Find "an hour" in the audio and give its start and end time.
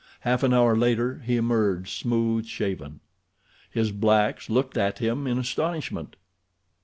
0.41-0.75